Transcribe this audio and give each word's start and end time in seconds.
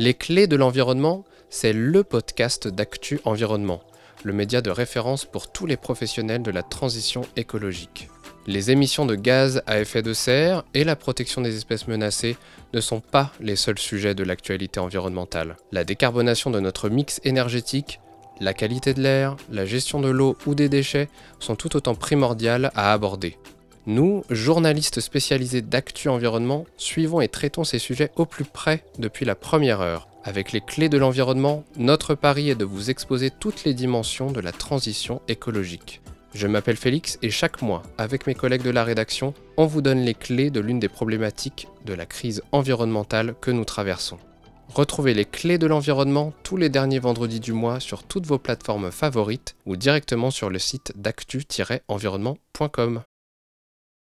Les 0.00 0.14
clés 0.14 0.46
de 0.46 0.56
l'environnement, 0.56 1.26
c'est 1.50 1.74
le 1.74 2.02
podcast 2.04 2.66
d'Actu 2.66 3.20
Environnement, 3.26 3.82
le 4.24 4.32
média 4.32 4.62
de 4.62 4.70
référence 4.70 5.26
pour 5.26 5.52
tous 5.52 5.66
les 5.66 5.76
professionnels 5.76 6.42
de 6.42 6.50
la 6.50 6.62
transition 6.62 7.20
écologique. 7.36 8.08
Les 8.46 8.70
émissions 8.70 9.04
de 9.04 9.14
gaz 9.14 9.62
à 9.66 9.78
effet 9.78 10.00
de 10.00 10.14
serre 10.14 10.64
et 10.72 10.84
la 10.84 10.96
protection 10.96 11.42
des 11.42 11.54
espèces 11.54 11.86
menacées 11.86 12.38
ne 12.72 12.80
sont 12.80 13.00
pas 13.00 13.30
les 13.40 13.56
seuls 13.56 13.78
sujets 13.78 14.14
de 14.14 14.24
l'actualité 14.24 14.80
environnementale. 14.80 15.58
La 15.70 15.84
décarbonation 15.84 16.50
de 16.50 16.60
notre 16.60 16.88
mix 16.88 17.20
énergétique, 17.24 18.00
la 18.40 18.54
qualité 18.54 18.94
de 18.94 19.02
l'air, 19.02 19.36
la 19.50 19.66
gestion 19.66 20.00
de 20.00 20.08
l'eau 20.08 20.34
ou 20.46 20.54
des 20.54 20.70
déchets 20.70 21.10
sont 21.40 21.56
tout 21.56 21.76
autant 21.76 21.94
primordiales 21.94 22.70
à 22.74 22.94
aborder. 22.94 23.36
Nous, 23.86 24.24
journalistes 24.28 25.00
spécialisés 25.00 25.62
d'actu 25.62 26.08
environnement, 26.08 26.66
suivons 26.76 27.20
et 27.20 27.28
traitons 27.28 27.64
ces 27.64 27.78
sujets 27.78 28.10
au 28.16 28.26
plus 28.26 28.44
près 28.44 28.84
depuis 28.98 29.24
la 29.24 29.34
première 29.34 29.80
heure. 29.80 30.08
Avec 30.22 30.52
les 30.52 30.60
clés 30.60 30.90
de 30.90 30.98
l'environnement, 30.98 31.64
notre 31.76 32.14
pari 32.14 32.50
est 32.50 32.54
de 32.54 32.66
vous 32.66 32.90
exposer 32.90 33.30
toutes 33.30 33.64
les 33.64 33.72
dimensions 33.72 34.30
de 34.30 34.40
la 34.40 34.52
transition 34.52 35.22
écologique. 35.28 36.02
Je 36.34 36.46
m'appelle 36.46 36.76
Félix 36.76 37.18
et 37.22 37.30
chaque 37.30 37.62
mois, 37.62 37.82
avec 37.96 38.26
mes 38.26 38.34
collègues 38.34 38.62
de 38.62 38.70
la 38.70 38.84
rédaction, 38.84 39.32
on 39.56 39.64
vous 39.64 39.80
donne 39.80 40.00
les 40.00 40.14
clés 40.14 40.50
de 40.50 40.60
l'une 40.60 40.78
des 40.78 40.90
problématiques 40.90 41.66
de 41.86 41.94
la 41.94 42.04
crise 42.04 42.42
environnementale 42.52 43.34
que 43.40 43.50
nous 43.50 43.64
traversons. 43.64 44.18
Retrouvez 44.68 45.14
les 45.14 45.24
clés 45.24 45.58
de 45.58 45.66
l'environnement 45.66 46.32
tous 46.44 46.56
les 46.56 46.68
derniers 46.68 47.00
vendredis 47.00 47.40
du 47.40 47.52
mois 47.52 47.80
sur 47.80 48.04
toutes 48.04 48.26
vos 48.26 48.38
plateformes 48.38 48.92
favorites 48.92 49.56
ou 49.66 49.74
directement 49.76 50.30
sur 50.30 50.50
le 50.50 50.60
site 50.60 50.92
d'actu-environnement.com. 50.96 53.02